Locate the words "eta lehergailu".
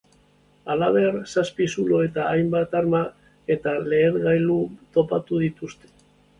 3.59-4.59